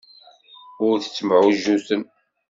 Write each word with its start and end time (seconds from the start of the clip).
Ur 0.87 0.95
tettemɛujjutem. 0.99 2.03